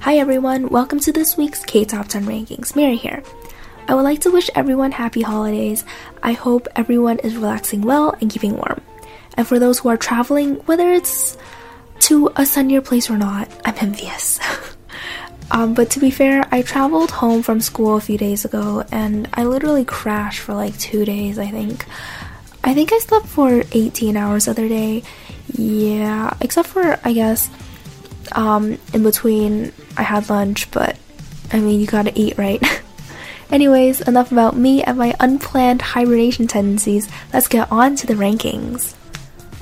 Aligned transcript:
Hi 0.00 0.18
everyone, 0.18 0.68
welcome 0.68 1.00
to 1.00 1.12
this 1.12 1.36
week's 1.36 1.64
K 1.64 1.84
Top 1.84 2.06
10 2.06 2.24
Rankings. 2.24 2.76
Mary 2.76 2.96
here. 2.96 3.20
I 3.88 3.94
would 3.96 4.02
like 4.02 4.20
to 4.20 4.30
wish 4.30 4.48
everyone 4.54 4.92
happy 4.92 5.22
holidays. 5.22 5.84
I 6.22 6.32
hope 6.32 6.68
everyone 6.76 7.18
is 7.18 7.36
relaxing 7.36 7.82
well 7.82 8.14
and 8.20 8.30
keeping 8.30 8.54
warm. 8.54 8.80
And 9.36 9.46
for 9.46 9.58
those 9.58 9.80
who 9.80 9.88
are 9.88 9.96
traveling, 9.96 10.54
whether 10.66 10.92
it's 10.92 11.36
to 12.00 12.30
a 12.36 12.46
sunnier 12.46 12.80
place 12.80 13.10
or 13.10 13.18
not, 13.18 13.50
I'm 13.64 13.74
envious. 13.78 14.38
um, 15.50 15.74
but 15.74 15.90
to 15.90 16.00
be 16.00 16.12
fair, 16.12 16.46
I 16.52 16.62
traveled 16.62 17.10
home 17.10 17.42
from 17.42 17.60
school 17.60 17.96
a 17.96 18.00
few 18.00 18.16
days 18.16 18.44
ago 18.44 18.84
and 18.92 19.28
I 19.34 19.44
literally 19.44 19.84
crashed 19.84 20.40
for 20.40 20.54
like 20.54 20.78
two 20.78 21.04
days, 21.04 21.40
I 21.40 21.48
think. 21.48 21.84
I 22.62 22.72
think 22.72 22.92
I 22.92 22.98
slept 22.98 23.26
for 23.26 23.64
18 23.72 24.16
hours 24.16 24.44
the 24.44 24.52
other 24.52 24.68
day. 24.68 25.02
Yeah, 25.52 26.34
except 26.40 26.68
for, 26.68 27.00
I 27.02 27.12
guess, 27.12 27.50
um, 28.32 28.78
in 28.92 29.02
between, 29.02 29.72
I 29.96 30.02
had 30.02 30.28
lunch, 30.28 30.70
but 30.70 30.96
I 31.52 31.60
mean, 31.60 31.80
you 31.80 31.86
gotta 31.86 32.12
eat, 32.14 32.36
right? 32.38 32.62
Anyways, 33.50 34.02
enough 34.02 34.30
about 34.30 34.56
me 34.56 34.82
and 34.82 34.98
my 34.98 35.14
unplanned 35.20 35.80
hibernation 35.80 36.46
tendencies. 36.46 37.08
Let's 37.32 37.48
get 37.48 37.72
on 37.72 37.96
to 37.96 38.06
the 38.06 38.14
rankings. 38.14 38.94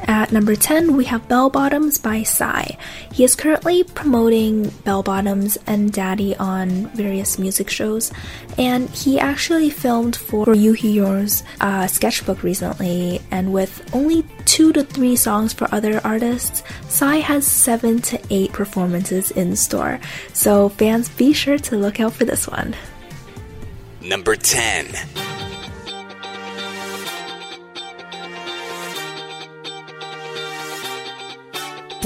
At 0.00 0.30
number 0.30 0.54
10, 0.54 0.96
we 0.96 1.04
have 1.06 1.28
Bell 1.28 1.50
Bottoms 1.50 1.98
by 1.98 2.22
Psy. 2.22 2.64
He 3.12 3.24
is 3.24 3.34
currently 3.34 3.82
promoting 3.82 4.68
Bell 4.84 5.02
Bottoms 5.02 5.56
and 5.66 5.92
Daddy 5.92 6.36
on 6.36 6.88
various 6.90 7.38
music 7.38 7.70
shows, 7.70 8.12
and 8.58 8.90
he 8.90 9.18
actually 9.18 9.70
filmed 9.70 10.14
for 10.14 10.46
Yoohyeor's 10.46 11.42
uh, 11.60 11.86
sketchbook 11.86 12.42
recently. 12.42 13.20
And 13.30 13.52
with 13.52 13.88
only 13.94 14.24
two 14.44 14.72
to 14.74 14.84
three 14.84 15.16
songs 15.16 15.52
for 15.52 15.66
other 15.74 16.00
artists, 16.04 16.62
Psy 16.88 17.16
has 17.16 17.46
seven 17.46 18.00
to 18.02 18.20
eight 18.30 18.52
performances 18.52 19.30
in 19.30 19.56
store. 19.56 19.98
So 20.32 20.68
fans, 20.68 21.08
be 21.08 21.32
sure 21.32 21.58
to 21.58 21.76
look 21.76 22.00
out 22.00 22.12
for 22.12 22.24
this 22.24 22.46
one. 22.46 22.76
Number 24.02 24.36
10. 24.36 25.35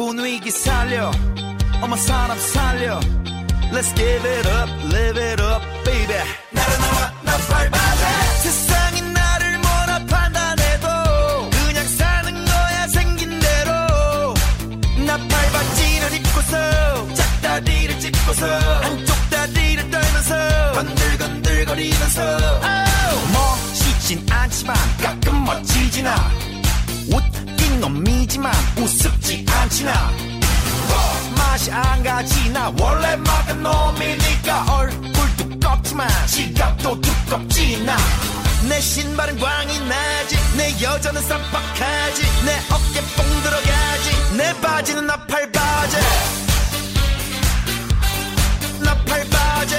분위기 0.00 0.50
살려. 0.50 1.10
어머 1.82 1.94
사람 1.94 2.38
살려. 2.38 2.98
Let's 3.70 3.94
give 3.94 4.26
it 4.26 4.48
up, 4.48 4.70
live 4.84 5.20
it 5.20 5.42
up, 5.42 5.62
baby. 5.84 6.16
나른나와 6.52 7.12
나 7.20 7.36
밟아대 7.36 8.04
세상이 8.40 9.02
나를 9.12 9.58
뭐라 9.58 9.98
판단해도 10.08 11.50
그냥 11.50 11.86
사는 11.86 12.32
거야 12.46 12.86
생긴 12.88 13.38
대로. 13.40 13.72
나 15.04 15.18
밟아지를 15.18 16.14
입고서 16.14 17.14
짝다리를 17.14 18.00
짚고서 18.00 18.46
한쪽 18.80 19.30
다리를 19.30 19.90
떨면서 19.90 20.72
건들건들거리면서. 20.76 22.22
Oh. 22.22 23.32
멋있진 23.34 24.26
않지만 24.30 24.74
나 32.76 32.84
원래 32.84 33.16
막은 33.16 33.62
놈이니까 33.62 34.66
얼굴 34.72 35.36
두껍지만 35.36 36.08
지갑도 36.26 37.00
두껍지 37.00 37.84
나 37.84 37.96
내 38.68 38.80
신발은 38.80 39.38
광이 39.38 39.80
나지 39.88 40.36
내 40.56 40.70
여자는 40.82 41.22
쌈박하지 41.22 42.22
내 42.44 42.58
어깨 42.70 43.00
뽕 43.16 43.42
들어가지 43.42 44.36
내 44.36 44.52
바지는 44.60 45.06
나팔 45.06 45.50
바지. 45.50 45.96
나팔 48.84 49.24
바지. 49.30 49.76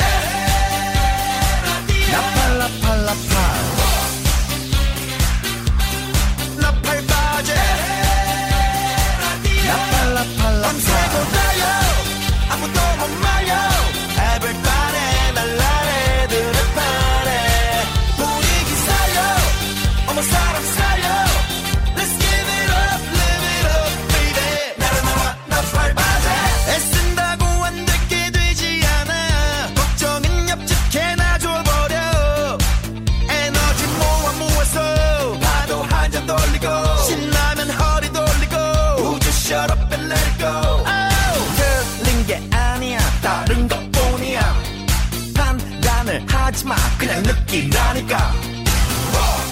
나팔 2.12 2.58
나팔 2.58 3.06
나팔 3.06 3.61
느끼라니까. 47.52 48.34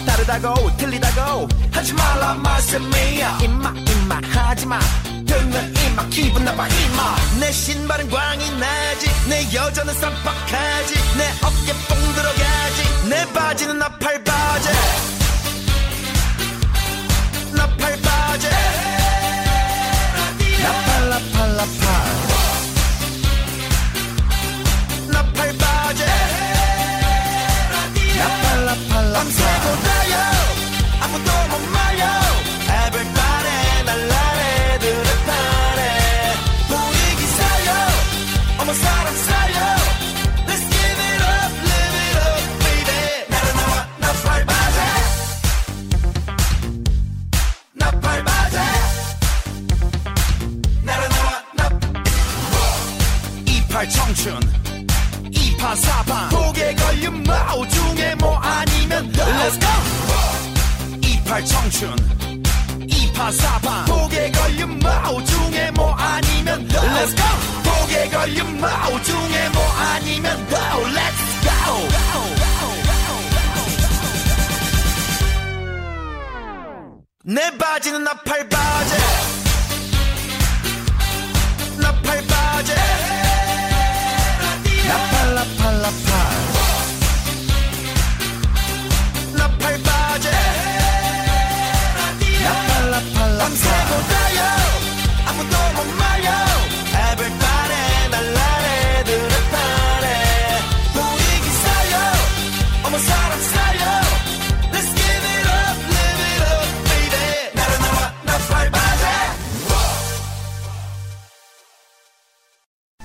다르다고 0.05 0.75
틀리다고 0.77 1.47
하지 1.71 1.93
말라 1.93 2.33
말씀이야. 2.35 3.39
임마 3.41 3.73
임마 3.75 4.21
하지마. 4.31 4.79
듣는 5.27 5.75
임마 5.75 6.05
기분 6.09 6.45
나빠 6.45 6.67
임마. 6.67 7.15
내 7.41 7.51
신발은 7.51 8.09
광이 8.09 8.51
나지. 8.51 9.09
내 9.27 9.53
여자는 9.53 9.93
쌈박하지. 9.93 10.93
내 11.17 11.29
어깨 11.43 11.73
뽕 11.87 12.13
들어가지. 12.13 13.09
내 13.09 13.33
바지는 13.33 13.77
나팔 13.77 13.99
바지 13.99 13.99
나팔 13.99 14.28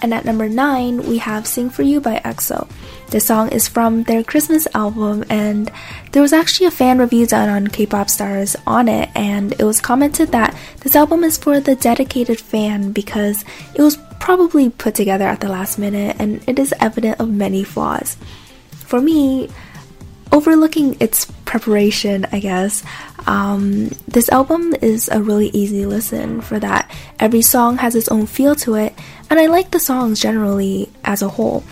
And 0.04 0.12
at 0.12 0.26
number 0.26 0.50
9, 0.50 1.08
we 1.08 1.16
have 1.16 1.46
Sing 1.46 1.70
For 1.70 1.80
You 1.80 1.98
by 1.98 2.20
EXO. 2.26 2.68
This 3.08 3.24
song 3.24 3.48
is 3.48 3.68
from 3.68 4.02
their 4.02 4.22
Christmas 4.22 4.68
album, 4.74 5.24
and 5.30 5.72
there 6.12 6.20
was 6.20 6.34
actually 6.34 6.66
a 6.66 6.70
fan 6.70 6.98
review 6.98 7.26
done 7.26 7.48
on 7.48 7.68
K 7.68 7.86
pop 7.86 8.10
stars 8.10 8.54
on 8.66 8.86
it, 8.86 9.08
and 9.14 9.52
it 9.52 9.64
was 9.64 9.80
commented 9.80 10.30
that 10.32 10.54
this 10.80 10.94
album 10.94 11.24
is 11.24 11.38
for 11.38 11.58
the 11.58 11.74
dedicated 11.74 12.38
fan 12.38 12.92
because 12.92 13.46
it 13.74 13.80
was 13.80 13.96
probably 14.20 14.68
put 14.68 14.94
together 14.94 15.24
at 15.24 15.40
the 15.40 15.48
last 15.48 15.78
minute 15.78 16.16
and 16.18 16.46
it 16.46 16.58
is 16.58 16.74
evident 16.80 17.18
of 17.18 17.30
many 17.30 17.64
flaws. 17.64 18.18
For 18.72 19.00
me, 19.00 19.48
overlooking 20.32 20.98
its 21.00 21.32
preparation, 21.44 22.26
I 22.32 22.40
guess, 22.40 22.82
um, 23.26 23.88
this 24.08 24.28
album 24.28 24.74
is 24.80 25.08
a 25.08 25.22
really 25.22 25.48
easy 25.48 25.86
listen 25.86 26.40
for 26.40 26.58
that. 26.58 26.90
Every 27.18 27.42
song 27.42 27.78
has 27.78 27.94
its 27.94 28.08
own 28.08 28.26
feel 28.26 28.54
to 28.56 28.74
it, 28.74 28.94
and 29.30 29.38
I 29.38 29.46
like 29.46 29.70
the 29.70 29.80
songs 29.80 30.20
generally 30.20 30.90
as 31.04 31.22
a 31.22 31.28
whole, 31.28 31.64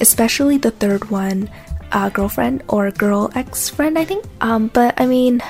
especially 0.00 0.58
the 0.58 0.70
third 0.70 1.10
one, 1.10 1.50
uh, 1.92 2.08
Girlfriend 2.10 2.62
or 2.68 2.90
Girl 2.90 3.30
Ex 3.34 3.68
Friend, 3.68 3.98
I 3.98 4.04
think. 4.04 4.24
Um, 4.40 4.68
but 4.68 5.00
I 5.00 5.06
mean, 5.06 5.42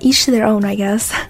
each 0.00 0.24
to 0.24 0.30
their 0.30 0.46
own, 0.46 0.64
I 0.64 0.74
guess. 0.74 1.12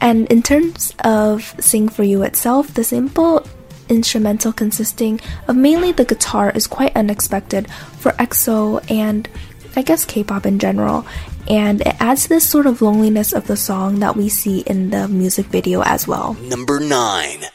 And 0.00 0.30
in 0.30 0.42
terms 0.42 0.94
of 1.04 1.54
Sing 1.58 1.88
For 1.88 2.04
You 2.04 2.22
itself, 2.22 2.72
the 2.74 2.84
simple 2.84 3.44
instrumental 3.88 4.52
consisting 4.52 5.20
of 5.48 5.56
mainly 5.56 5.92
the 5.92 6.04
guitar 6.04 6.50
is 6.54 6.66
quite 6.66 6.94
unexpected 6.96 7.70
for 7.98 8.12
EXO 8.12 8.88
and 8.90 9.28
I 9.75 9.81
guess 9.81 10.05
K-pop 10.05 10.45
in 10.45 10.59
general, 10.59 11.05
and 11.47 11.81
it 11.81 11.95
adds 11.99 12.23
to 12.23 12.29
this 12.29 12.47
sort 12.47 12.67
of 12.67 12.81
loneliness 12.81 13.33
of 13.33 13.47
the 13.47 13.57
song 13.57 13.99
that 13.99 14.15
we 14.15 14.29
see 14.29 14.61
in 14.67 14.91
the 14.91 15.07
music 15.07 15.47
video 15.47 15.81
as 15.81 16.07
well. 16.07 16.37
Number 16.47 16.79
9. 16.79 17.49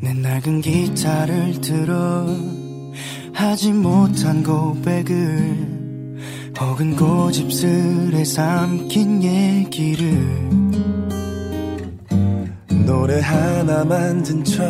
내 0.00 0.12
낡은 0.12 0.60
기타를 0.60 1.60
들어 1.60 2.26
하지 3.32 3.72
못한 3.72 4.42
고백을 4.42 5.76
혹은 6.60 6.96
고집스레 6.96 8.24
삼킨 8.24 9.22
얘기를 9.22 10.10
노래 12.86 13.20
하나 13.20 13.84
만든 13.84 14.44
척 14.44 14.62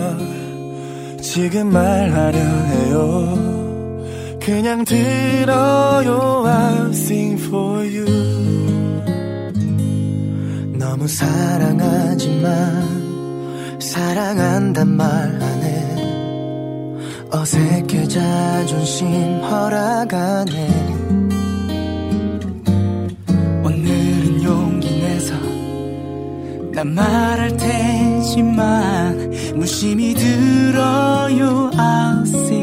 지금 1.21 1.71
말하려 1.71 2.39
해요 2.39 3.50
그냥 4.44 4.84
들어요 4.84 6.44
I'll 6.46 6.90
sing 6.90 7.40
for 7.42 7.86
you. 7.86 8.06
너무 10.78 11.08
사랑하지만 11.08 12.50
사랑한단 13.80 14.88
말 14.98 15.08
안 15.42 15.64
해. 15.64 15.82
어색해 17.34 18.08
자존심 18.10 19.08
허락 19.42 20.14
안해 20.14 20.68
오늘은 23.64 24.44
용기 24.44 25.00
내서 25.00 25.34
난 26.74 26.94
말할 26.94 27.56
테지만 27.56 29.32
무심히 29.56 30.14
들어요 30.14 31.70
I'll 31.74 32.22
sing 32.28 32.61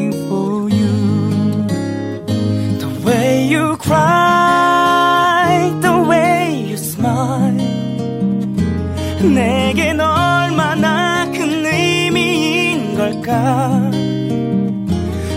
내겐 9.33 9.99
얼마나 9.99 11.25
큰 11.31 11.65
의미인 11.65 12.95
걸까? 12.95 13.91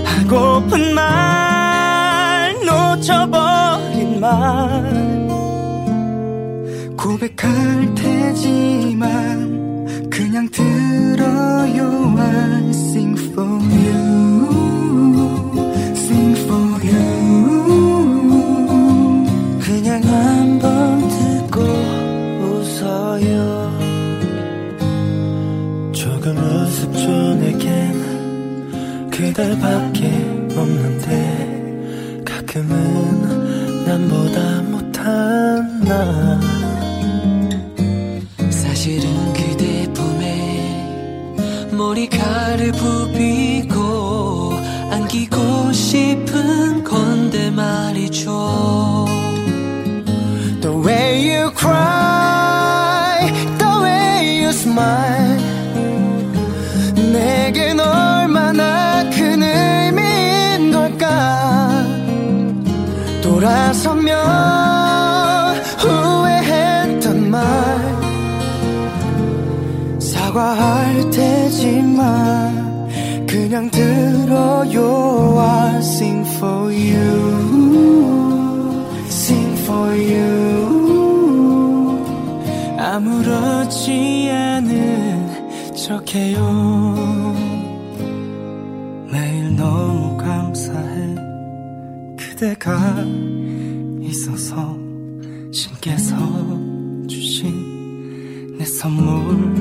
하고픈 0.04 0.94
말 0.94 2.54
놓쳐버린 2.64 4.20
말. 4.20 5.02
고백할 7.02 7.94
테지만 7.96 9.00
그냥 10.08 10.48
들어요 10.50 12.14
I 12.16 12.70
sing 12.70 13.18
for 13.18 13.44
you 13.44 14.11
우습죠 27.02 27.34
내겐 27.34 29.10
그대밖에 29.10 30.06
없는데 30.56 32.22
가끔은 32.24 33.84
남보다 33.84 34.62
못한 34.62 35.80
나 35.80 36.40
사실은 38.50 39.32
그대 39.32 39.92
품에 39.92 40.86
머리카락을 41.72 42.72
부비고 42.72 44.52
안기고 44.90 45.72
싶은 45.72 46.84
건데 46.84 47.50
말이죠 47.50 49.06
The 50.60 50.76
way 50.76 51.28
you 51.28 51.50
cry, 51.56 53.32
the 53.58 53.82
way 53.82 54.44
you 54.44 54.50
smile. 54.50 55.11
돌아서면 63.42 64.16
후회했던 65.78 67.28
말. 67.28 67.42
사과할 69.98 71.10
테지만 71.10 72.86
그냥 73.26 73.68
들어요. 73.68 75.02
I'll 75.42 75.78
sing 75.78 76.24
for 76.36 76.72
you. 76.72 77.32
sing 79.08 79.58
for 79.62 79.92
you 79.92 81.02
아무렇지 82.78 84.30
않은 84.30 85.74
척해요 85.74 86.38
매일 89.10 89.56
너무 89.56 90.16
감사해 90.16 91.32
그대가 92.42 93.04
신께서 95.82 96.16
주신 97.08 98.56
내 98.56 98.64
선물. 98.64 99.52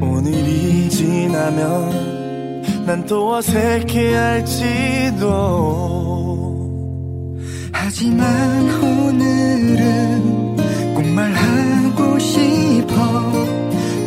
오늘이 0.00 0.88
지나면 0.90 2.84
난 2.84 3.06
또 3.06 3.36
어색해할지도. 3.36 3.96
하지만 7.72 8.68
오늘은 8.82 10.56
꼭 10.94 11.06
말하고 11.06 12.18
싶어. 12.18 13.32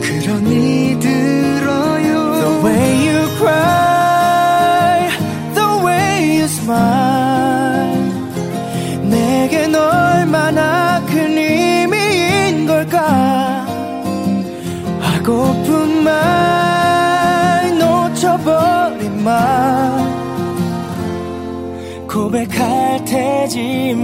그러니 0.01 0.99
들어요. 0.99 2.33
The 2.35 2.63
way 2.63 3.09
you 3.09 3.27
cry 3.37 5.09
The 5.55 5.67
way 5.83 6.37
you 6.37 6.47
smile 6.47 7.18
얼마나 10.29 11.03
큰 11.07 11.35
의미인 11.35 12.67
걸까? 12.67 13.65
하고픈 14.99 16.03
말 16.03 17.77
놓쳐버린 17.79 19.23
말 19.23 20.07
고백할 22.07 23.03
테지만 23.05 24.03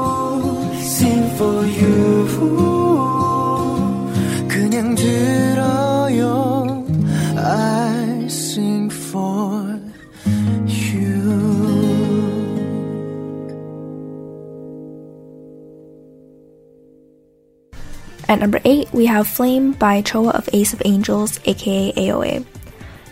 At 18.38 18.42
number 18.42 18.60
8, 18.64 18.92
we 18.92 19.06
have 19.06 19.26
Flame 19.26 19.72
by 19.72 20.00
Choa 20.00 20.30
of 20.30 20.48
Ace 20.52 20.72
of 20.72 20.80
Angels, 20.84 21.40
aka 21.44 21.92
AOA. 21.92 22.46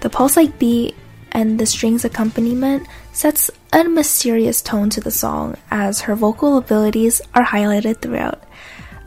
The 0.00 0.08
pulse 0.08 0.36
like 0.36 0.56
beat 0.56 0.94
and 1.32 1.58
the 1.58 1.66
strings 1.66 2.04
accompaniment 2.04 2.86
sets 3.12 3.50
a 3.72 3.82
mysterious 3.82 4.62
tone 4.62 4.88
to 4.90 5.00
the 5.00 5.10
song 5.10 5.56
as 5.68 6.02
her 6.02 6.14
vocal 6.14 6.56
abilities 6.58 7.20
are 7.34 7.44
highlighted 7.44 8.00
throughout. 8.00 8.44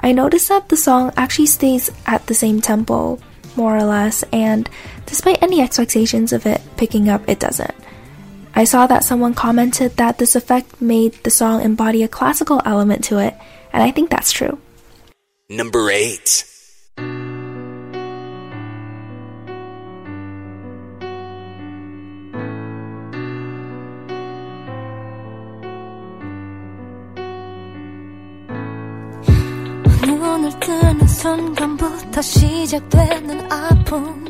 I 0.01 0.11
noticed 0.11 0.49
that 0.49 0.67
the 0.67 0.75
song 0.75 1.13
actually 1.15 1.45
stays 1.45 1.89
at 2.05 2.27
the 2.27 2.33
same 2.33 2.59
tempo, 2.59 3.17
more 3.55 3.77
or 3.77 3.85
less, 3.85 4.21
and 4.33 4.69
despite 5.05 5.41
any 5.41 5.61
expectations 5.61 6.33
of 6.33 6.45
it 6.45 6.59
picking 6.75 7.07
up, 7.07 7.29
it 7.29 7.39
doesn't. 7.39 7.75
I 8.53 8.65
saw 8.65 8.87
that 8.87 9.05
someone 9.05 9.35
commented 9.35 9.95
that 9.95 10.17
this 10.17 10.35
effect 10.35 10.81
made 10.81 11.13
the 11.23 11.31
song 11.31 11.61
embody 11.61 12.03
a 12.03 12.09
classical 12.09 12.61
element 12.65 13.05
to 13.05 13.19
it, 13.19 13.35
and 13.71 13.81
I 13.81 13.91
think 13.91 14.09
that's 14.09 14.33
true. 14.33 14.59
Number 15.51 15.83
8. 15.83 16.45
눈을 30.05 30.51
뜨는 30.59 31.07
순간부터 31.07 32.21
시작되는 32.21 33.51
아픔 33.51 34.25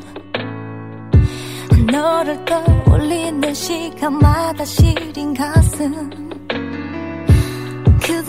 너를 1.91 2.45
떠올리는 2.45 3.53
시간마다 3.53 4.63
시린 4.63 5.33
가슴 5.33 6.29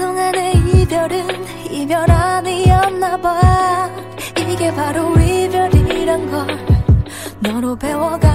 그동안의 0.00 0.54
이별은 0.56 1.26
이별 1.70 2.10
아니었나 2.10 3.18
봐. 3.18 3.90
이게 4.38 4.74
바로 4.74 5.14
이별이란 5.14 6.30
걸 6.30 6.58
너로 7.40 7.76
배워가. 7.76 8.32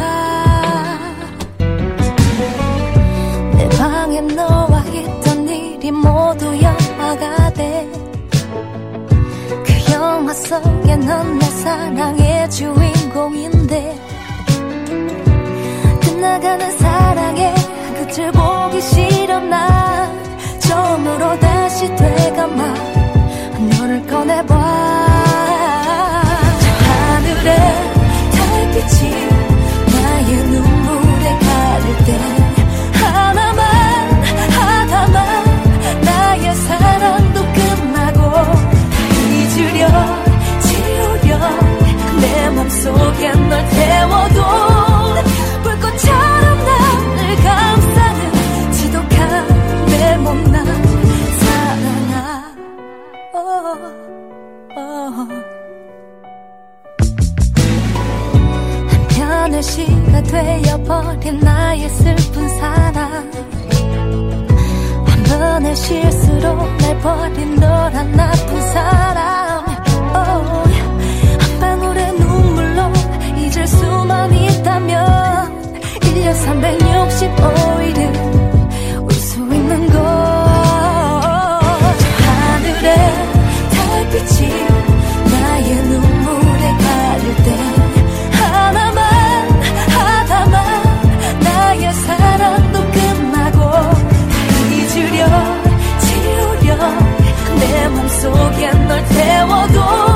내 3.58 3.70
방에 3.70 4.22
너와 4.22 4.84
있던 4.94 5.50
일이 5.50 5.92
모두 5.92 6.56
영화가 6.62 7.50
돼. 7.54 7.92
그 9.66 9.92
영화 9.92 10.34
속에 10.34 10.96
넌 10.98 11.40
내 11.40 11.46
사랑의 11.46 12.52
주인공인데. 12.52 14.00
끝나가는 16.04 16.78
사랑의 16.78 17.56
끝을 17.96 18.32
보기 18.32 18.82
싫어 18.82 19.40
난 19.40 20.25
처음으로 21.06 21.40
다시 21.40 21.88
되감아 21.96 22.74
너를 23.78 24.08
꺼내봐. 24.08 24.56
저 26.60 26.66
하늘에 26.90 27.56
달빛이 28.32 29.12
나의 29.94 30.36
눈물에 30.48 31.26
가릴 31.40 31.86
때 32.06 32.20
하나만 32.94 33.62
하나만 34.50 35.16
나의 36.02 36.56
사랑도 36.56 37.38
끝나고 37.54 38.20
잊으려 39.32 39.88
지우려 40.62 41.38
내 42.20 42.50
맘속에 42.50 43.32
널 43.32 43.70
태워도 43.70 44.75
시가 59.62 60.24
되어버린 60.24 61.40
나의 61.40 61.90
슬픈 61.90 62.50
사랑. 62.60 63.32
한 65.06 65.24
번의 65.24 65.76
실수로 65.76 66.56
날 66.78 67.00
버린 67.00 67.56
너란 67.56 68.12
나쁜 68.12 68.62
사람. 68.74 69.66
Oh, 70.16 70.74
한 71.40 71.60
방울의 71.60 72.14
눈물로 72.14 72.92
잊을 73.38 73.68
수만 73.68 74.34
있다면. 74.34 74.96
1년 76.02 76.34
365일은 76.46 78.35
속에 98.34 98.72
널 98.88 99.06
태워도 99.06 100.15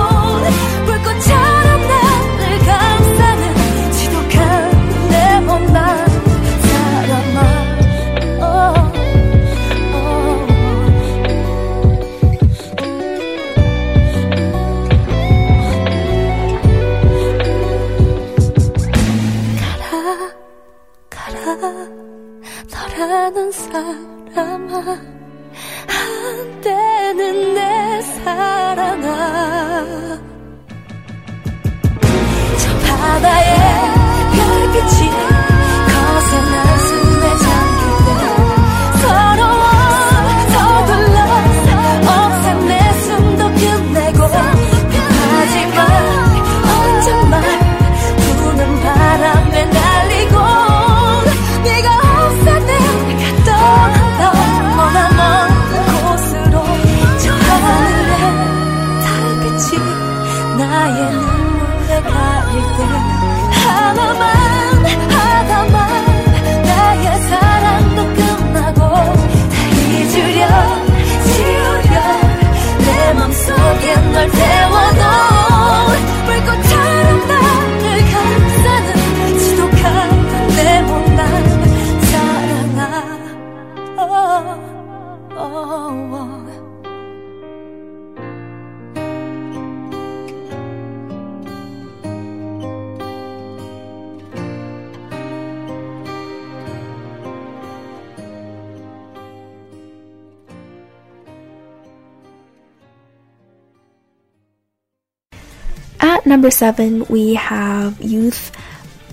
At 106.00 106.26
number 106.26 106.50
seven, 106.50 107.06
we 107.06 107.34
have 107.36 108.02
Youth 108.02 108.52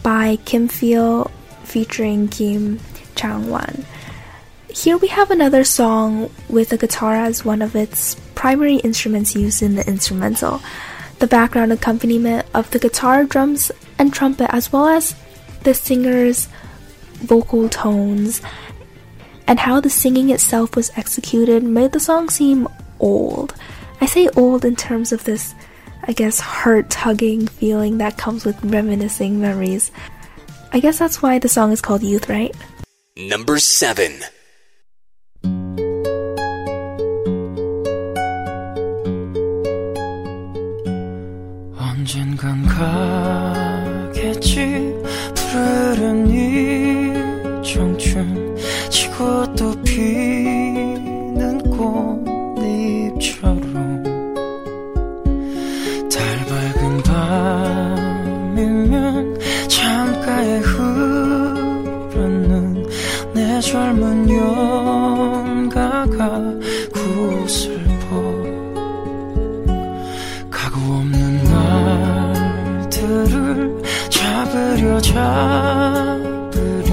by 0.03 0.37
Kim 0.45 0.69
Feel 0.69 1.31
featuring 1.65 2.29
Kim 2.29 2.79
Chang 3.17 3.51
Wan. 3.51 3.85
Here 4.69 4.97
we 4.97 5.09
have 5.09 5.31
another 5.31 5.65
song 5.65 6.31
with 6.49 6.73
a 6.73 6.77
guitar 6.77 7.17
as 7.17 7.45
one 7.45 7.63
of 7.63 7.75
its 7.75 8.15
primary 8.35 8.77
instruments 8.77 9.35
used 9.35 9.63
in 9.63 9.75
the 9.75 9.87
instrumental. 9.89 10.61
The 11.19 11.27
background 11.27 11.73
accompaniment 11.73 12.47
of 12.55 12.71
the 12.71 12.79
guitar, 12.79 13.25
drums, 13.25 13.73
and 13.99 14.13
trumpet, 14.13 14.51
as 14.53 14.73
well 14.73 14.87
as 14.87 15.17
the 15.65 15.75
singer's 15.75 16.49
vocal 17.15 17.69
tones 17.69 18.43
and 19.47 19.59
how 19.61 19.81
the 19.81 19.91
singing 19.91 20.31
itself 20.31 20.77
was 20.77 20.93
executed 20.97 21.63
made 21.63 21.93
the 21.93 22.01
song 22.01 22.29
seem 22.29 22.69
old. 23.01 23.55
I 24.01 24.07
say 24.07 24.29
old 24.37 24.65
in 24.65 24.77
terms 24.77 25.13
of 25.13 25.25
this, 25.25 25.55
I 26.08 26.14
guess, 26.14 26.40
heart 26.40 26.90
tugging 26.90 27.48
feeling 27.48 28.00
that 28.00 28.18
comes 28.18 28.44
with 28.46 28.58
reminiscing 28.64 29.40
memories. 29.40 29.92
I 30.74 30.80
guess 30.80 30.98
that's 30.98 31.22
why 31.22 31.40
the 31.40 31.50
song 31.50 31.72
is 31.72 31.82
called 31.82 32.02
Youth, 32.04 32.28
right? 32.30 32.56
Number 33.18 33.60
7. 33.60 34.12
언젠간 41.78 42.66
가겠지 44.12 44.60
푸르른 45.36 46.28
이 46.30 47.64
청춘 47.64 48.58
지고 48.90 49.54
또 49.56 49.72
피 49.84 50.45
젊은 63.77 64.31
연가가 64.31 66.41
구슬퍼. 66.95 68.09
가고 70.51 70.95
없는 70.95 71.45
날들을 72.81 73.83
잡으려 74.09 74.99
잡으려 74.99 76.91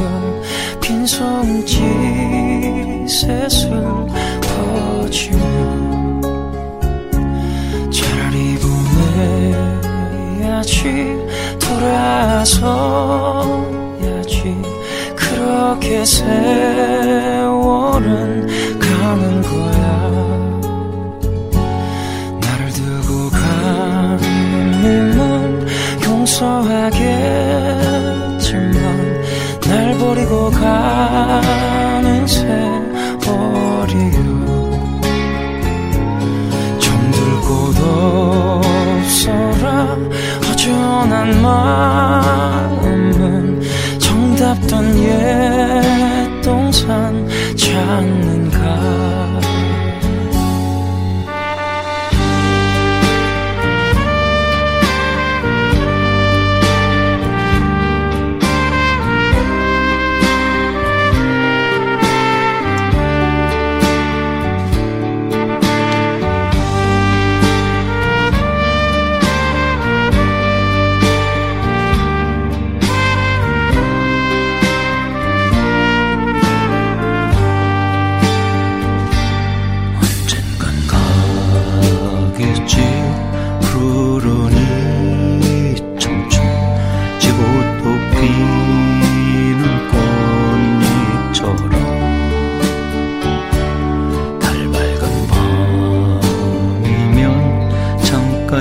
빈손짓 0.81 2.42
그렇 16.03 17.22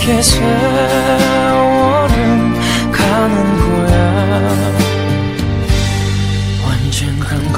그렇게 0.00 0.22
세월은 0.22 0.40
가는 2.90 3.58
거야. 3.58 4.72
언젠간 6.64 7.52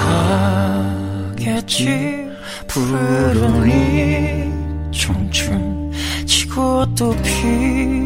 가겠지. 1.37 2.27
푸른 2.67 3.71
이 3.71 4.51
청춘 4.91 5.93
지고 6.27 6.85
또 6.97 7.15
피 7.23 8.02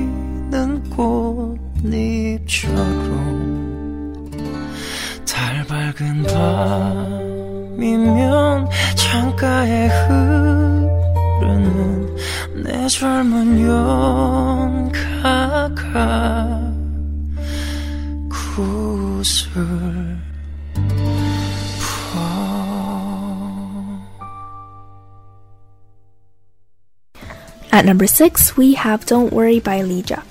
number 27.87 28.09
6, 28.09 28.57
we 28.57 28.75
have 28.75 29.07
Don't 29.07 29.33
Worry 29.33 29.61
by 29.61 29.81
Lee 29.81 30.03
Juk. 30.03 30.27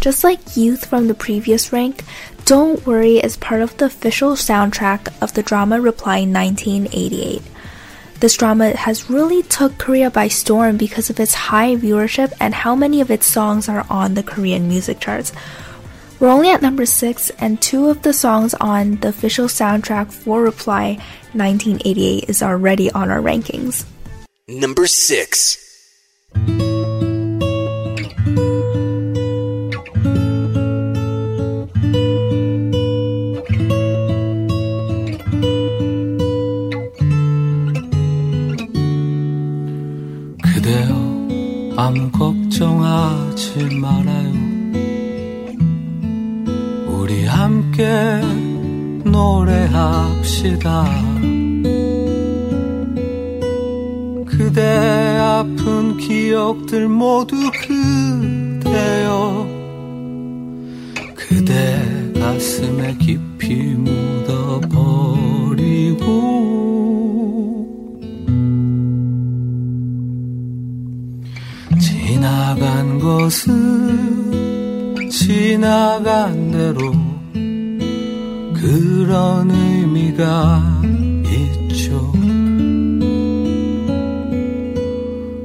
Just 0.00 0.22
like 0.22 0.56
Youth 0.56 0.84
from 0.84 1.08
the 1.08 1.14
previous 1.14 1.72
rank, 1.72 2.04
Don't 2.44 2.86
Worry 2.86 3.16
is 3.16 3.38
part 3.38 3.62
of 3.62 3.74
the 3.78 3.86
official 3.86 4.32
soundtrack 4.32 5.08
of 5.22 5.32
the 5.32 5.42
drama 5.42 5.80
Reply 5.80 6.20
1988. 6.26 7.42
This 8.20 8.36
drama 8.36 8.76
has 8.76 9.08
really 9.08 9.42
took 9.42 9.78
Korea 9.78 10.10
by 10.10 10.28
storm 10.28 10.76
because 10.76 11.08
of 11.08 11.18
its 11.18 11.48
high 11.48 11.74
viewership 11.74 12.34
and 12.38 12.54
how 12.54 12.76
many 12.76 13.00
of 13.00 13.10
its 13.10 13.26
songs 13.26 13.66
are 13.66 13.86
on 13.88 14.12
the 14.12 14.22
Korean 14.22 14.68
music 14.68 15.00
charts. 15.00 15.32
We're 16.18 16.28
only 16.28 16.50
at 16.50 16.60
number 16.60 16.84
6 16.84 17.30
and 17.38 17.62
two 17.62 17.88
of 17.88 18.02
the 18.02 18.12
songs 18.12 18.52
on 18.60 18.96
the 18.96 19.08
official 19.08 19.46
soundtrack 19.46 20.12
for 20.12 20.42
Reply 20.42 21.00
1988 21.32 22.28
is 22.28 22.42
already 22.42 22.90
on 22.90 23.10
our 23.10 23.20
rankings. 23.20 23.86
Number 24.46 24.86
6. 24.86 25.66
걱정하지 42.60 43.76
말아요. 43.76 44.32
우리 46.88 47.24
함께 47.24 47.88
노래합시다. 49.02 50.84
그대 54.26 54.60
아픈 55.18 55.96
기억들 55.96 56.86
모두 56.88 57.50
그대여 57.62 59.46
그대 61.14 62.12
가슴에 62.20 62.94
깊이 62.98 63.54
묻어버리고 63.74 65.00
지나간 72.50 72.98
것은 72.98 73.48
지나간 75.08 76.50
대로 76.50 76.90
그런 78.54 79.48
의미가 79.52 80.82
있죠. 81.30 82.12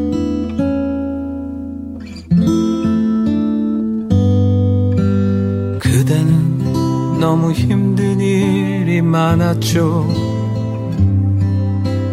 너무 7.19 7.53
힘든 7.53 8.21
일이 8.21 9.01
많았죠. 9.03 10.07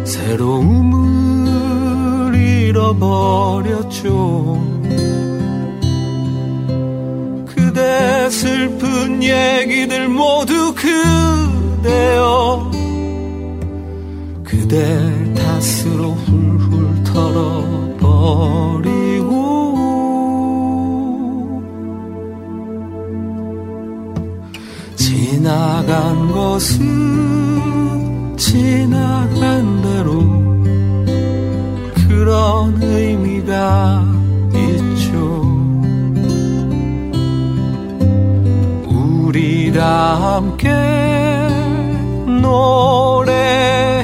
새로움을 0.04 1.04
잃어버렸죠. 2.34 4.04
그대 7.46 8.30
슬픈 8.30 9.22
얘기들 9.22 10.08
모두 10.08 10.74
그대여. 10.74 12.70
그대 14.42 15.34
탓으로 15.34 16.12
훌훌 16.12 17.04
털어버리 17.04 18.88
지나간 25.34 26.30
것은 26.30 26.78
지나간 28.36 29.82
대로 29.82 30.22
그런 32.06 32.80
의미가 32.80 34.06
있죠. 34.54 35.42
우리 38.86 39.72
다 39.72 40.36
함께 40.36 40.70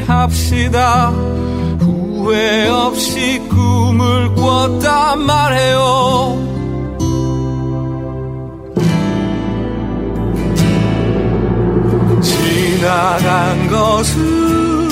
노래합시다. 0.02 1.10
후회 1.78 2.66
없이 2.68 3.40
꿈을 3.48 4.34
꿨단 4.34 5.20
말해요 5.22 6.49
지나간 12.80 13.68
것은 13.68 14.88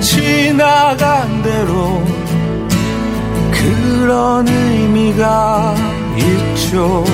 지나간 0.00 1.44
대로 1.44 2.04
그런 3.52 4.48
의미가 4.48 5.76
있죠. 6.16 7.04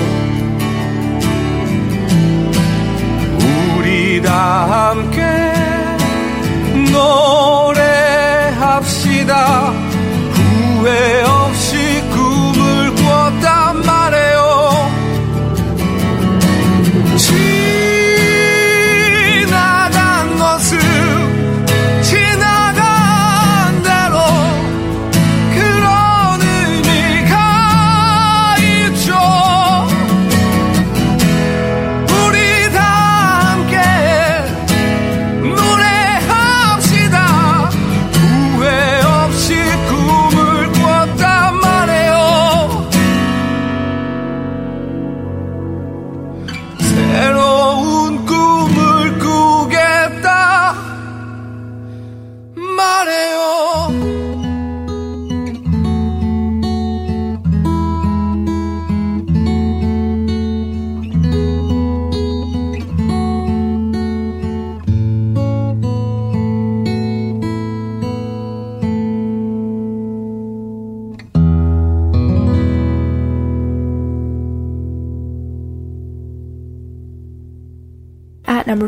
우리 3.76 4.22
다 4.22 4.88
함께 4.94 5.20
노래합시다. 8.54 9.74
후회 10.32 11.22
없이 11.24 11.76
꿈을 12.10 12.94
꿨단 12.94 13.84
말해요 13.84 14.40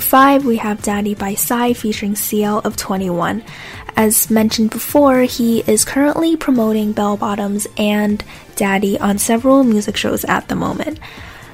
5, 0.03 0.45
we 0.45 0.57
have 0.57 0.83
Daddy 0.83 1.15
by 1.15 1.35
Psy 1.35 1.73
featuring 1.73 2.15
CL 2.15 2.59
of 2.61 2.77
21. 2.77 3.43
As 3.97 4.31
mentioned 4.31 4.71
before, 4.71 5.21
he 5.23 5.61
is 5.61 5.85
currently 5.85 6.37
promoting 6.37 6.93
Bell 6.93 7.17
Bottoms 7.17 7.67
and 7.77 8.23
Daddy 8.57 8.99
on 8.99 9.19
several 9.19 9.65
music 9.65 9.97
shows 9.97 10.25
at 10.25 10.49
the 10.49 10.57
moment. 10.57 10.99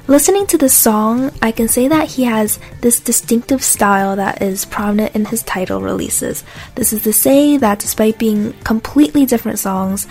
Listening 0.07 0.47
to 0.47 0.57
this 0.57 0.73
song, 0.73 1.31
I 1.41 1.51
can 1.51 1.67
say 1.67 1.87
that 1.87 2.09
he 2.09 2.23
has 2.23 2.59
this 2.81 2.99
distinctive 2.99 3.63
style 3.63 4.15
that 4.15 4.41
is 4.41 4.65
prominent 4.65 5.15
in 5.15 5.25
his 5.25 5.43
title 5.43 5.81
releases. 5.81 6.43
This 6.75 6.91
is 6.91 7.03
to 7.03 7.13
say 7.13 7.57
that 7.57 7.79
despite 7.79 8.17
being 8.17 8.53
completely 8.63 9.25
different 9.25 9.59
songs, 9.59 10.07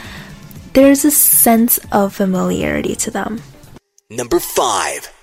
there's 0.74 1.05
a 1.05 1.11
sense 1.11 1.79
of 1.90 2.14
familiarity 2.14 2.94
to 2.94 3.11
them. 3.11 3.42
Number 4.09 4.38
5. 4.38 5.17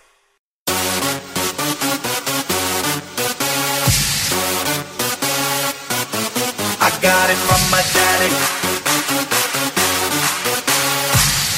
got 7.04 7.30
it 7.30 7.36
from 7.36 7.60
my 7.70 7.82
daddy. 7.94 8.30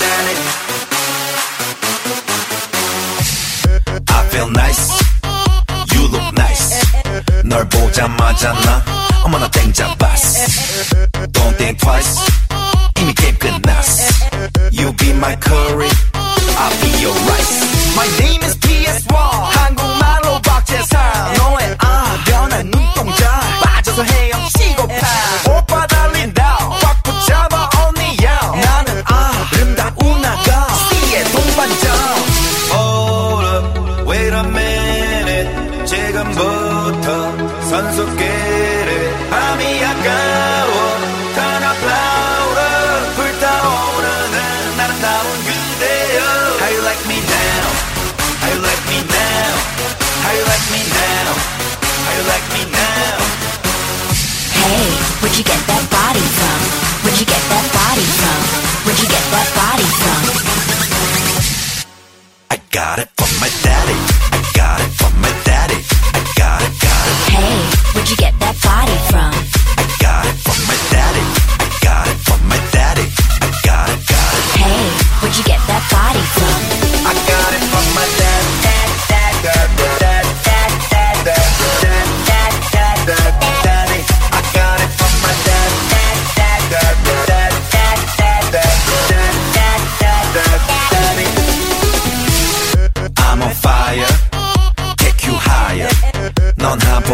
Daddy. 0.00 0.36
I 4.08 4.28
feel 4.30 4.50
nice. 4.50 4.90
You 5.94 6.08
look 6.08 6.32
nice. 6.34 6.80
널 7.44 7.68
보자마자 7.68 8.52
나 8.52 8.82
어머나 9.24 9.48
땡잡았어. 9.48 10.46
Don't 11.32 11.56
think 11.56 11.78
twice. 11.78 12.18
이미 13.00 13.14
게임 13.14 13.36
끝났어. 13.38 14.02
You 14.72 14.92
be 14.96 15.10
my 15.10 15.36
curry. 15.36 15.90
I'll 16.58 16.76
be 16.80 16.90
your 17.02 17.14
rice. 17.28 17.62
My 17.96 18.08
name 18.18 18.42
is 18.44 18.58
PS1. 18.58 19.14
한국말로 19.14 20.40
박재상. 20.42 21.34
너의 21.36 21.76
아 21.78 22.18
변한 22.24 22.70
눈동자. 22.70 23.40
빠져서 23.62 24.04
헤엄 24.04 24.35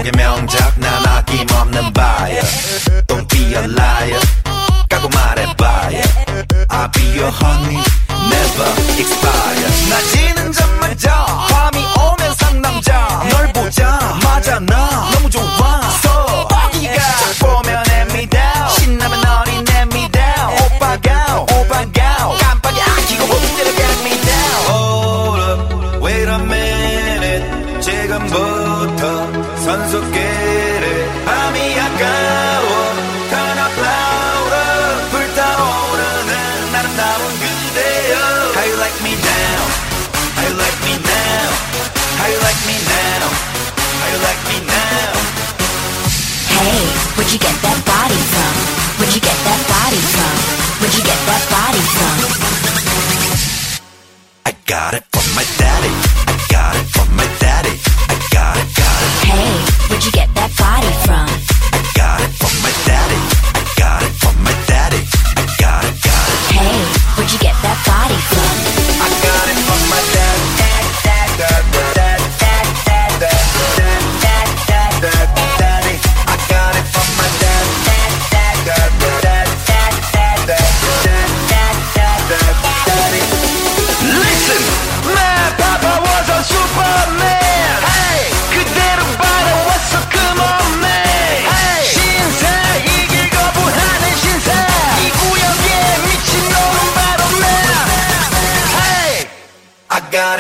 명곡의 0.03 0.11
명장 0.17 0.62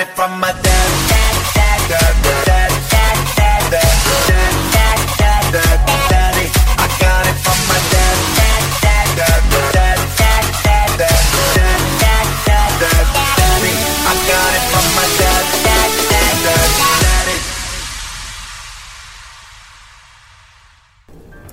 it 0.03 0.09
from 0.15 0.31
my 0.39 0.51
dad. 0.51 0.89
Dad. 1.09 1.89
Dad. 1.89 2.23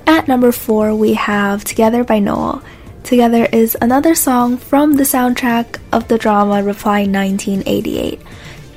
At 0.06 0.26
number 0.26 0.50
four, 0.50 0.94
we 0.94 1.14
have 1.14 1.64
Together 1.64 2.02
by 2.02 2.18
Noel. 2.18 2.62
Together 3.04 3.46
is 3.52 3.76
another 3.80 4.14
song 4.14 4.56
from 4.56 4.94
the 4.94 5.04
soundtrack 5.04 5.78
of 5.92 6.08
the 6.08 6.18
drama 6.18 6.62
Reply 6.62 7.06
1988. 7.06 8.20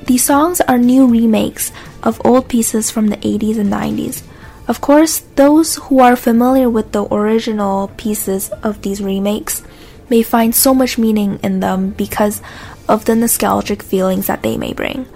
These 0.05 0.25
songs 0.25 0.59
are 0.61 0.77
new 0.77 1.07
remakes 1.07 1.71
of 2.03 2.19
old 2.25 2.49
pieces 2.49 2.91
from 2.91 3.07
the 3.07 3.17
80s 3.17 3.57
and 3.57 3.71
90s. 3.71 4.23
Of 4.67 4.81
course, 4.81 5.19
those 5.35 5.75
who 5.75 5.99
are 5.99 6.15
familiar 6.15 6.69
with 6.69 6.91
the 6.91 7.05
original 7.13 7.87
pieces 7.95 8.49
of 8.63 8.81
these 8.81 9.01
remakes 9.01 9.63
may 10.09 10.21
find 10.21 10.53
so 10.53 10.73
much 10.73 10.97
meaning 10.97 11.39
in 11.41 11.61
them 11.61 11.91
because 11.91 12.41
of 12.89 13.05
the 13.05 13.15
nostalgic 13.15 13.81
feelings 13.81 14.27
that 14.27 14.43
they 14.43 14.57
may 14.57 14.73
bring. 14.73 15.07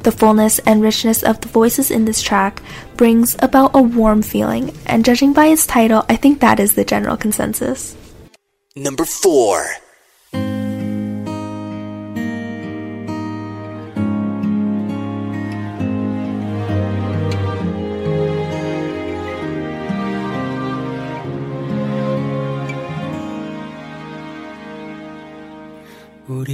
The 0.00 0.12
fullness 0.12 0.60
and 0.60 0.80
richness 0.80 1.24
of 1.24 1.40
the 1.40 1.48
voices 1.48 1.90
in 1.90 2.04
this 2.04 2.22
track 2.22 2.62
brings 2.96 3.36
about 3.40 3.74
a 3.74 3.82
warm 3.82 4.22
feeling, 4.22 4.72
and 4.86 5.04
judging 5.04 5.32
by 5.32 5.46
its 5.46 5.66
title, 5.66 6.04
I 6.08 6.14
think 6.14 6.38
that 6.40 6.60
is 6.60 6.74
the 6.74 6.84
general 6.84 7.16
consensus. 7.16 7.96
Number 8.76 9.04
4. 9.04 9.85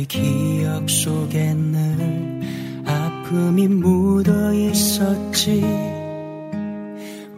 기억 0.06 0.88
속에는 0.88 2.42
아픔이 2.86 3.68
묻어 3.68 4.52
있었지. 4.52 5.62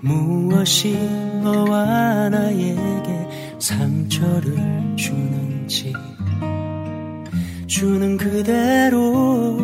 무엇이 0.00 0.98
너와 1.42 2.28
나에게 2.28 3.28
상처를 3.58 4.94
주는지. 4.96 5.92
주는 7.66 8.16
그대로 8.16 9.58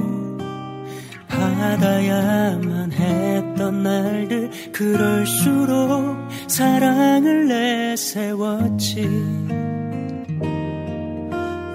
받아야만 1.28 2.92
했던 2.92 3.82
날들. 3.82 4.50
그럴수록 4.72 6.16
사랑을 6.48 7.48
내세웠지 7.48 9.08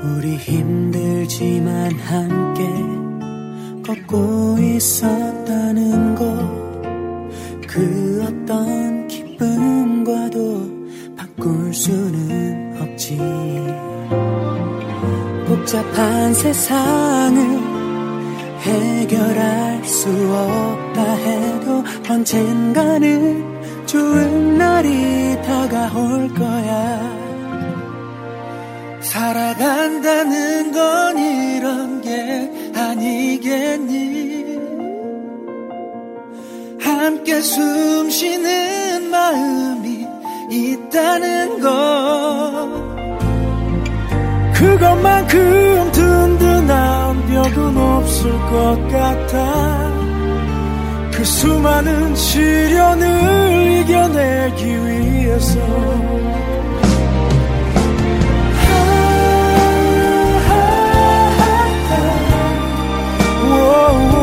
우리 0.06 0.38
힘들지만 0.38 1.92
함께 2.00 2.64
걷고 3.86 4.58
있었다는 4.60 6.16
것. 6.16 6.26
그 7.68 8.24
어떤 8.24 9.08
기쁨과도 9.08 10.70
바꿀 11.18 11.74
수는 11.74 12.78
없지. 12.80 13.18
복잡한 15.48 16.34
세상을 16.34 17.60
해결할 18.62 19.84
수 19.84 20.10
없다 20.10 21.14
해도 21.14 21.84
언젠가는 22.10 23.86
좋은 23.86 24.58
날이 24.58 25.40
다가올 25.44 26.34
거야 26.34 27.25
살아간다는 29.16 30.74
건 30.74 31.18
이런 31.18 32.02
게 32.02 32.52
아니겠니? 32.76 34.58
함께 36.82 37.40
숨 37.40 38.10
쉬는 38.10 39.10
마음이 39.10 40.06
있다는 40.52 41.62
것. 41.62 41.72
그것만큼 44.54 45.92
든든한 45.94 47.26
벽은 47.28 47.78
없을 47.78 48.32
것 48.32 48.88
같아. 48.92 49.94
그 51.14 51.24
수많은 51.24 52.14
시련을 52.18 53.80
이겨내기 53.80 54.66
위해서 54.66 56.06
oh. 63.78 64.15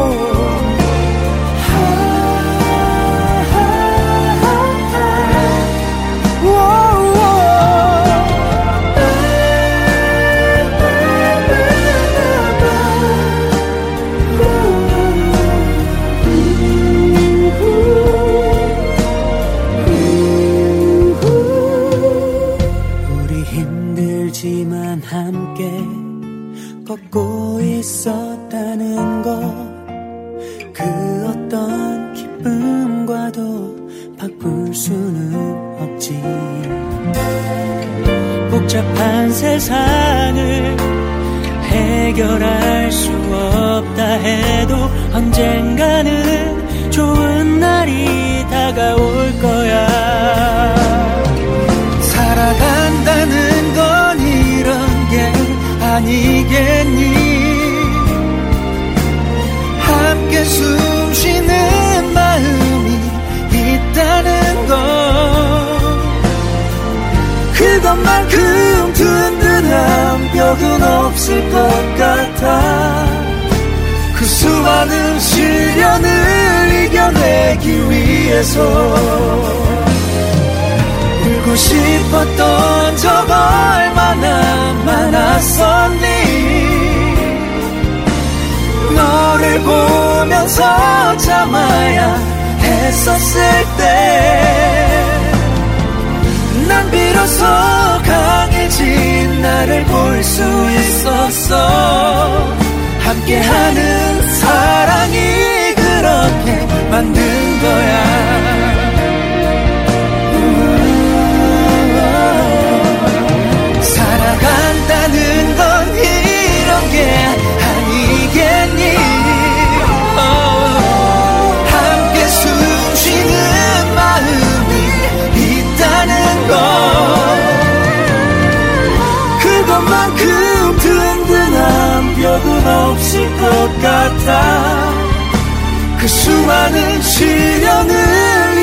그 136.02 136.08
수많은 136.08 137.00
시련을 137.00 137.94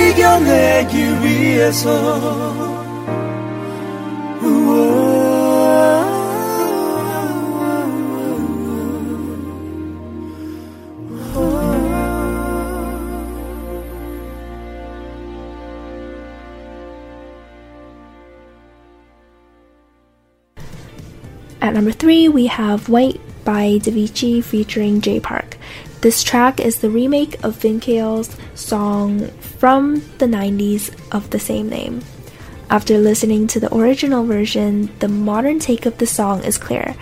이겨내기 0.09 0.97
위해서 1.23 2.79
At 21.61 21.73
number 21.73 21.91
three, 21.91 22.27
we 22.27 22.47
have 22.47 22.89
White 22.89 23.21
by 23.45 23.79
Davichi 23.79 24.43
featuring 24.43 24.99
J 24.99 25.21
Park. 25.21 25.58
This 26.01 26.23
track 26.23 26.61
is 26.61 26.79
the 26.79 26.89
remake 26.89 27.43
of 27.43 27.57
Vinkale's 27.57 28.35
song 28.55 29.27
from 29.59 29.95
the 30.17 30.27
90s 30.27 30.95
of 31.11 31.29
the 31.29 31.39
same 31.39 31.67
name. 31.67 32.01
After 32.69 32.97
listening 32.97 33.47
to 33.47 33.59
the 33.59 33.75
original 33.75 34.23
version, 34.23 34.91
the 34.99 35.09
modern 35.09 35.59
take 35.59 35.85
of 35.85 35.97
the 35.97 36.07
song 36.07 36.43
is 36.45 36.57
clear. 36.57 36.95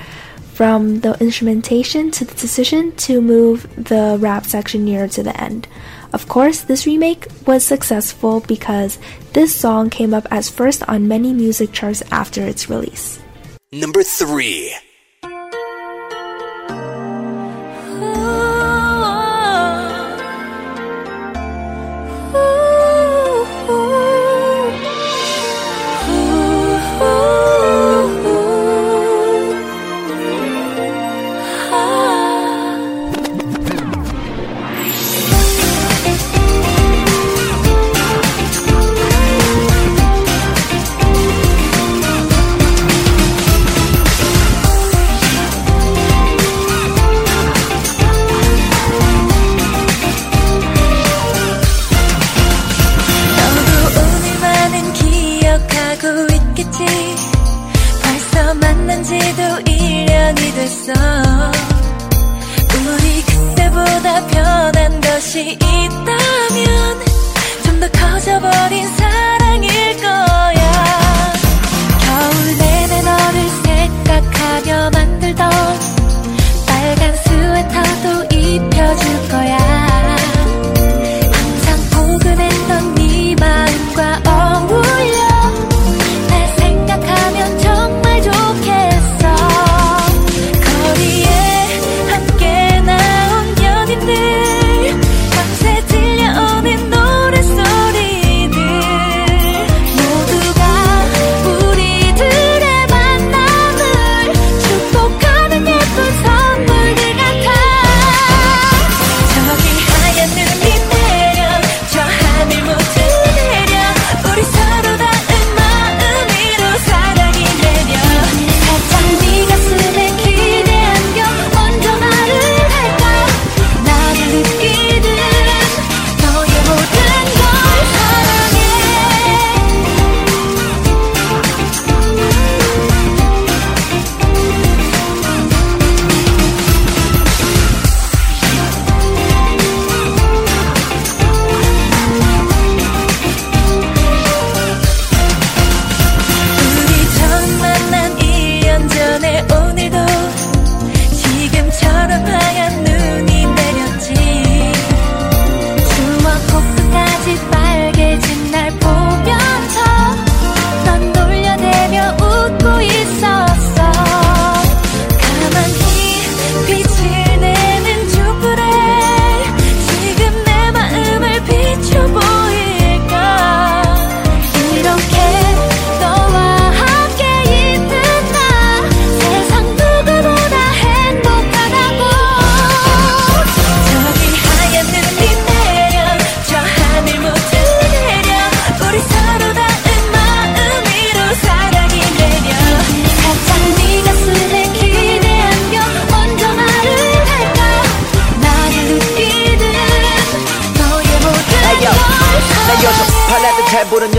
From 0.53 1.01
the 1.01 1.15
instrumentation 1.21 2.09
to 2.09 2.25
the 2.25 2.33
decision 2.33 2.91
to 3.05 3.21
move 3.21 3.69
the 3.75 4.17
rap 4.19 4.47
section 4.47 4.85
nearer 4.85 5.07
to 5.09 5.21
the 5.21 5.39
end. 5.39 5.67
Of 6.11 6.27
course, 6.27 6.61
this 6.61 6.87
remake 6.87 7.27
was 7.45 7.63
successful 7.63 8.39
because 8.39 8.97
this 9.33 9.53
song 9.53 9.91
came 9.91 10.15
up 10.15 10.25
as 10.31 10.49
first 10.49 10.81
on 10.89 11.07
many 11.07 11.33
music 11.33 11.71
charts 11.71 12.01
after 12.09 12.41
its 12.41 12.67
release. 12.67 13.19
Number 13.71 14.01
3 14.01 14.86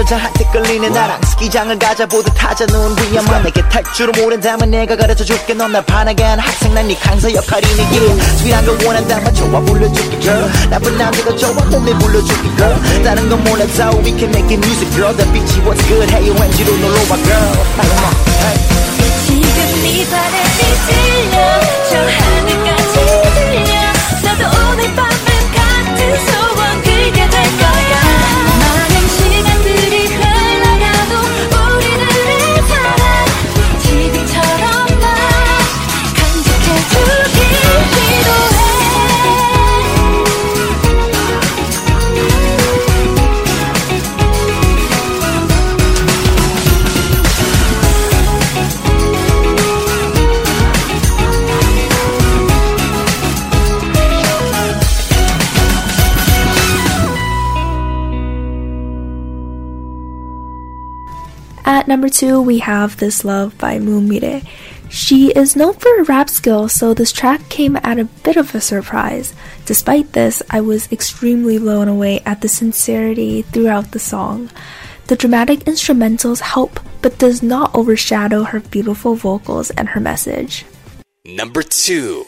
혼자 0.08 0.16
한뜻 0.16 0.50
끌리는 0.52 0.90
나랑 0.92 1.20
스키장을 1.22 1.78
가자. 1.78 2.06
보드 2.06 2.30
타자 2.32 2.64
눈 2.66 2.96
위험한 3.10 3.42
내게 3.42 3.60
탈줄을 3.68 4.12
모른다면 4.16 4.70
내가 4.70 4.96
가르쳐 4.96 5.22
줄게. 5.24 5.52
넌 5.54 5.70
날 5.72 5.84
반하게 5.84 6.22
한 6.22 6.38
학생 6.38 6.72
난 6.72 6.86
네 6.88 6.94
강사 6.94 7.30
역할이니 7.30 7.80
yeah. 7.90 8.38
스윗한 8.38 8.64
걸 8.64 8.78
원한다면 8.86 9.34
좋아 9.34 9.60
불러줄게 9.60 10.18
girl. 10.20 10.48
나쁜 10.70 10.96
남자가 10.96 11.36
좋아 11.36 11.52
몸에 11.52 11.92
불러줄게 11.98 12.48
girl. 12.56 13.02
다른 13.04 13.28
건 13.28 13.42
몰라도 13.44 13.98
we 14.00 14.16
can 14.16 14.30
make 14.30 14.48
it 14.48 14.64
music 14.64 14.88
girl. 14.94 15.14
Beachy 15.32 15.60
what's 15.66 15.82
good. 15.88 16.08
Hey 16.10 16.30
왠지로 16.30 16.74
놀러와 16.76 17.16
girl. 17.18 17.52
지금 19.26 19.82
네 19.82 20.06
바람이 20.08 20.58
들려. 20.86 21.36
저 21.90 21.96
하늘 21.98 22.57
Number 61.88 62.10
two, 62.10 62.42
we 62.42 62.58
have 62.58 62.98
This 62.98 63.24
Love 63.24 63.56
by 63.56 63.78
Mumire. 63.78 64.46
She 64.90 65.30
is 65.30 65.56
known 65.56 65.72
for 65.72 65.88
her 65.96 66.04
rap 66.04 66.28
skills, 66.28 66.74
so 66.74 66.92
this 66.92 67.12
track 67.12 67.48
came 67.48 67.76
at 67.76 67.98
a 67.98 68.04
bit 68.04 68.36
of 68.36 68.54
a 68.54 68.60
surprise. 68.60 69.32
Despite 69.64 70.12
this, 70.12 70.42
I 70.50 70.60
was 70.60 70.92
extremely 70.92 71.56
blown 71.58 71.88
away 71.88 72.20
at 72.26 72.42
the 72.42 72.48
sincerity 72.48 73.40
throughout 73.40 73.92
the 73.92 73.98
song. 73.98 74.50
The 75.06 75.16
dramatic 75.16 75.60
instrumentals 75.60 76.40
help, 76.40 76.78
but 77.00 77.16
does 77.16 77.42
not 77.42 77.74
overshadow 77.74 78.44
her 78.44 78.60
beautiful 78.60 79.14
vocals 79.14 79.70
and 79.70 79.88
her 79.88 80.00
message. 80.00 80.66
Number 81.24 81.62
two. 81.62 82.26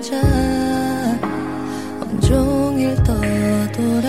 찾아 0.00 1.18
온종일 2.00 2.94
떠돌아 3.02 4.08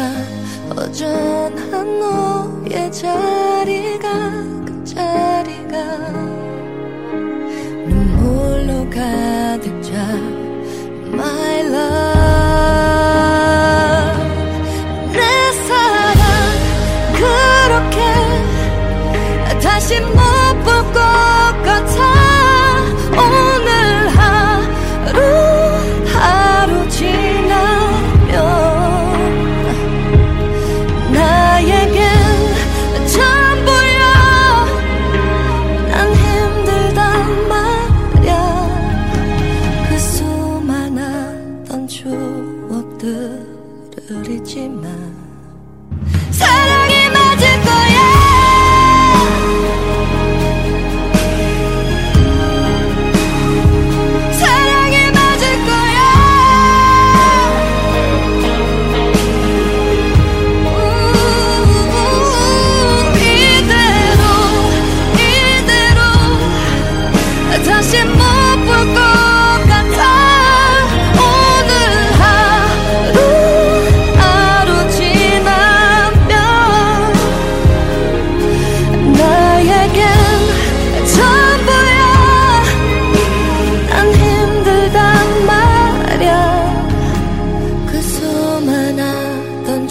허전한 0.70 2.00
너의 2.00 2.90
자리가 2.92 4.32
그 4.66 4.84
자리가 4.86 5.98
눈물로 7.88 8.90
가득 8.90 9.82
차. 9.84 9.92
My 11.14 11.60
love 11.60 12.21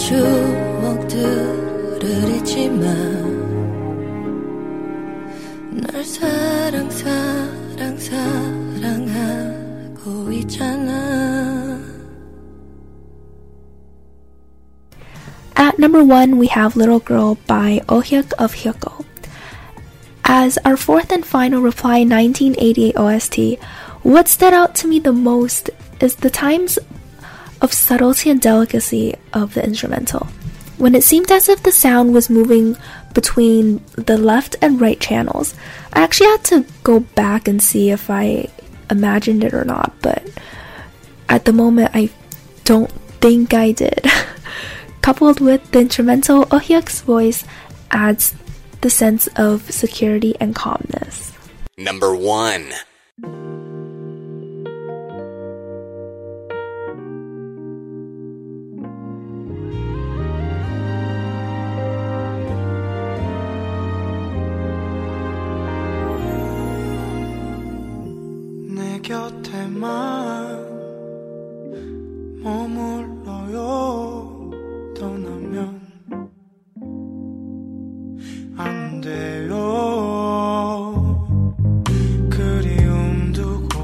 추억들을 0.00 1.20
잊지만 2.36 2.86
널 5.70 6.02
사랑 6.02 6.90
사랑 6.90 7.98
사랑하고 8.78 9.52
있잖아 10.32 11.76
At 15.58 15.78
number 15.78 16.02
one, 16.04 16.38
we 16.38 16.48
have 16.48 16.76
Little 16.76 17.00
Girl 17.00 17.38
by 17.46 17.80
Oh 17.88 18.02
Hyuk 18.02 18.32
of 18.38 18.54
Hyuko. 18.54 19.04
As 20.24 20.58
our 20.66 20.76
fourth 20.76 21.10
and 21.10 21.24
final 21.24 21.62
reply 21.62 22.04
1988 22.04 22.94
OST, 22.96 23.58
what 24.02 24.28
stood 24.28 24.52
out 24.52 24.74
to 24.76 24.88
me 24.88 24.98
the 25.00 25.12
most 25.12 25.70
is 26.00 26.16
the 26.16 26.28
times 26.28 26.78
of 27.61 27.73
subtlety 27.73 28.29
and 28.29 28.41
delicacy 28.41 29.15
of 29.33 29.53
the 29.53 29.63
instrumental. 29.63 30.27
When 30.77 30.95
it 30.95 31.03
seemed 31.03 31.31
as 31.31 31.47
if 31.47 31.61
the 31.61 31.71
sound 31.71 32.13
was 32.13 32.29
moving 32.29 32.75
between 33.13 33.83
the 33.95 34.17
left 34.17 34.55
and 34.61 34.81
right 34.81 34.99
channels, 34.99 35.53
I 35.93 36.01
actually 36.01 36.31
had 36.31 36.43
to 36.45 36.65
go 36.83 37.01
back 37.01 37.47
and 37.47 37.61
see 37.61 37.91
if 37.91 38.09
I 38.09 38.47
imagined 38.89 39.43
it 39.43 39.53
or 39.53 39.63
not, 39.63 39.93
but 40.01 40.27
at 41.29 41.45
the 41.45 41.53
moment 41.53 41.91
I 41.93 42.09
don't 42.63 42.91
think 43.21 43.53
I 43.53 43.71
did. 43.71 44.05
Coupled 45.01 45.39
with 45.39 45.71
the 45.71 45.79
instrumental, 45.79 46.45
Ohyuk's 46.45 47.01
voice 47.01 47.43
adds 47.91 48.35
the 48.81 48.89
sense 48.89 49.27
of 49.35 49.69
security 49.71 50.35
and 50.39 50.55
calmness. 50.55 51.31
Number 51.77 52.15
1. 52.15 52.73
곁에만 69.01 70.71
머물러요. 72.43 73.61
떠나면 74.95 75.81
안 78.57 79.01
돼요. 79.01 79.51
그리움 82.29 83.31
두고 83.33 83.79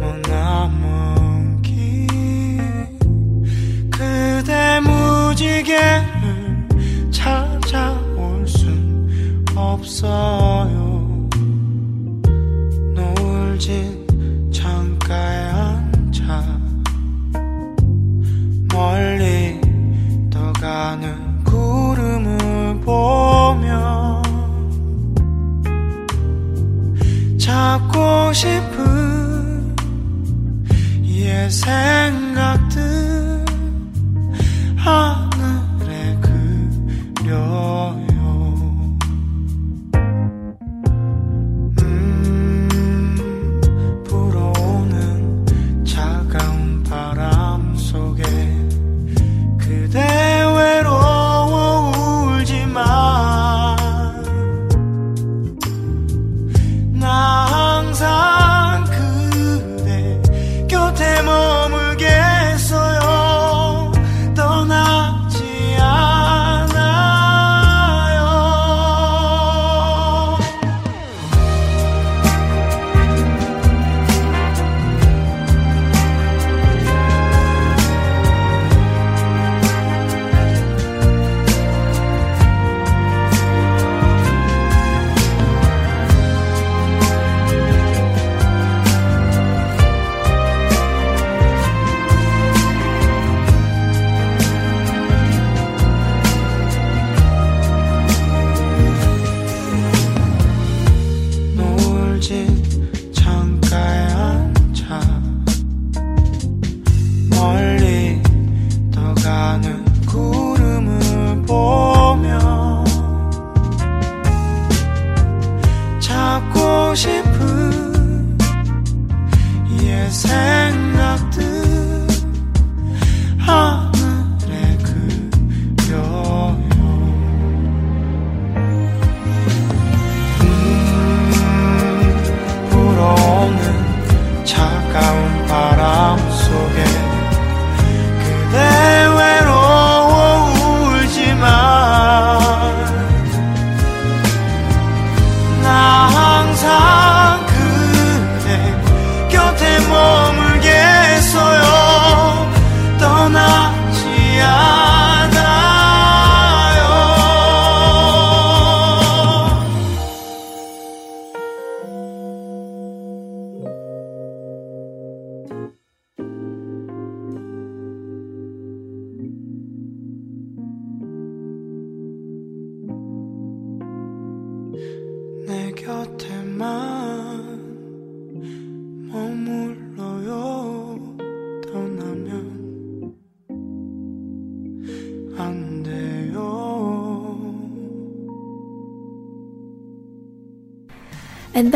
머나먼 0.00 1.62
길 1.62 2.06
그대 3.90 4.80
무지개를 4.80 6.68
찾아올 7.10 8.46
순 8.46 9.44
없어요 9.54 10.89
是 28.32 28.69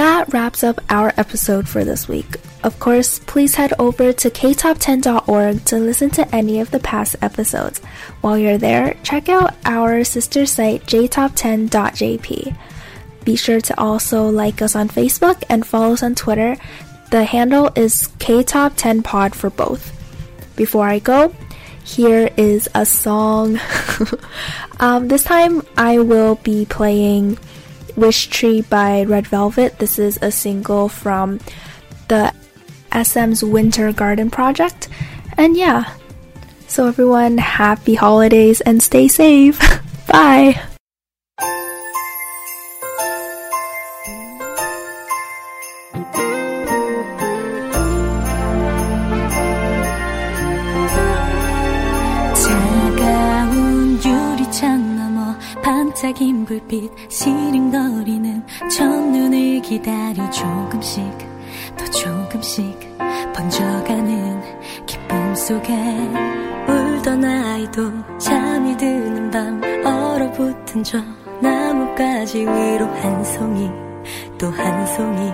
that 0.04 0.30
wraps 0.34 0.62
up 0.62 0.82
our 0.90 1.14
episode 1.16 1.66
for 1.66 1.82
this 1.82 2.06
week. 2.06 2.36
Of 2.62 2.78
course, 2.78 3.20
please 3.20 3.54
head 3.54 3.72
over 3.78 4.12
to 4.12 4.28
ktop10.org 4.28 5.64
to 5.64 5.76
listen 5.78 6.10
to 6.10 6.28
any 6.34 6.60
of 6.60 6.70
the 6.70 6.78
past 6.78 7.16
episodes. 7.22 7.78
While 8.20 8.36
you're 8.36 8.58
there, 8.58 8.98
check 9.02 9.30
out 9.30 9.54
our 9.64 10.04
sister 10.04 10.44
site 10.44 10.84
jtop10.jp. 10.84 12.54
Be 13.24 13.36
sure 13.36 13.62
to 13.62 13.80
also 13.80 14.28
like 14.28 14.60
us 14.60 14.76
on 14.76 14.90
Facebook 14.90 15.42
and 15.48 15.66
follow 15.66 15.94
us 15.94 16.02
on 16.02 16.14
Twitter. 16.14 16.58
The 17.10 17.24
handle 17.24 17.70
is 17.74 18.08
ktop10pod 18.18 19.34
for 19.34 19.48
both. 19.48 19.90
Before 20.54 20.86
I 20.86 20.98
go, 20.98 21.34
here 21.82 22.28
is 22.36 22.68
a 22.74 22.84
song. 22.84 23.58
um, 24.80 25.08
this 25.08 25.24
time 25.24 25.62
I 25.78 26.00
will 26.00 26.34
be 26.34 26.66
playing 26.66 27.38
Wish 27.96 28.28
Tree 28.28 28.62
by 28.62 29.04
Red 29.04 29.26
Velvet. 29.26 29.78
This 29.78 29.98
is 29.98 30.18
a 30.22 30.30
single 30.30 30.88
from 30.88 31.40
the 32.08 32.32
SM's 32.92 33.44
Winter 33.44 33.92
Garden 33.92 34.30
project. 34.30 34.88
And 35.36 35.56
yeah, 35.56 35.94
so 36.66 36.86
everyone, 36.86 37.38
happy 37.38 37.94
holidays 37.94 38.60
and 38.60 38.82
stay 38.82 39.08
safe. 39.08 39.58
Bye. 40.06 40.73
반짝인 56.04 56.44
불빛 56.44 56.92
시름거리는 57.08 58.46
첫눈을 58.70 59.62
기다려 59.62 60.28
조금씩 60.30 61.02
또 61.78 61.84
조금씩 61.86 62.78
번져가는 63.32 64.42
기쁨 64.84 65.34
속에 65.34 65.72
울던 66.68 67.24
아이도 67.24 67.90
잠이 68.18 68.76
드는 68.76 69.30
밤 69.30 69.62
얼어붙은 69.82 70.84
저 70.84 70.98
나뭇가지 71.40 72.40
위로 72.40 72.84
한 72.86 73.24
송이 73.24 73.70
또 74.36 74.50
한 74.50 74.86
송이 74.86 75.30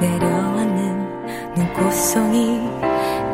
내려왔는 0.00 1.54
눈꽃송이. 1.54 2.60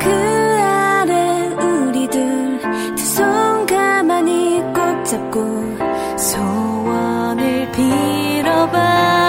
그 0.01 0.11
아래 0.11 1.47
우리들 1.55 2.59
두 2.97 3.05
손 3.07 3.65
가만히 3.67 4.61
꼭 4.75 5.05
잡고 5.05 5.64
吧。 8.67 9.24